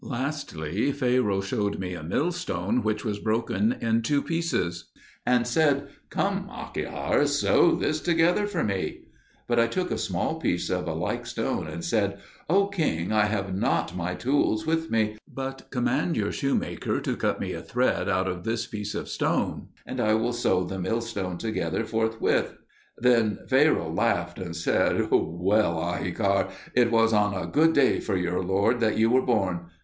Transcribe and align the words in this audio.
Lastly, 0.03 0.91
Pharaoh 0.91 1.41
showed 1.41 1.77
me 1.77 1.93
a 1.93 2.01
millstone 2.01 2.81
which 2.81 3.05
was 3.05 3.19
broken 3.19 3.75
in 3.81 4.01
two 4.01 4.23
pieces, 4.23 4.85
and 5.27 5.45
said, 5.45 5.89
"Come, 6.09 6.49
Ahikar, 6.49 7.27
sew 7.27 7.75
this 7.75 8.01
together 8.01 8.47
for 8.47 8.63
me." 8.63 9.01
But 9.47 9.59
I 9.59 9.67
took 9.67 9.91
a 9.91 9.99
small 9.99 10.39
piece 10.39 10.71
of 10.71 10.87
a 10.87 10.93
like 10.95 11.27
stone, 11.27 11.67
and 11.67 11.85
said, 11.85 12.17
"O 12.49 12.65
king, 12.65 13.11
I 13.11 13.25
have 13.27 13.55
not 13.55 13.95
my 13.95 14.15
tools 14.15 14.65
with 14.65 14.89
me; 14.89 15.19
but 15.31 15.69
command 15.69 16.17
your 16.17 16.31
shoemaker 16.31 16.99
to 17.01 17.15
cut 17.15 17.39
me 17.39 17.53
a 17.53 17.61
thread 17.61 18.09
out 18.09 18.27
of 18.27 18.43
this 18.43 18.65
piece 18.65 18.95
of 18.95 19.07
stone, 19.07 19.67
and 19.85 19.99
I 20.01 20.15
will 20.15 20.33
sew 20.33 20.63
the 20.63 20.79
millstone 20.79 21.37
together 21.37 21.85
forthwith." 21.85 22.55
Then 22.97 23.37
Pharaoh 23.47 23.93
laughed, 23.93 24.39
and 24.39 24.55
said, 24.55 25.11
"Well, 25.11 25.79
Ahikar, 25.79 26.49
it 26.73 26.89
was 26.89 27.13
on 27.13 27.35
a 27.35 27.45
good 27.45 27.73
day 27.73 27.99
for 27.99 28.17
your 28.17 28.41
lord 28.41 28.79
that 28.79 28.97
you 28.97 29.11
were 29.11 29.21
born. 29.21 29.67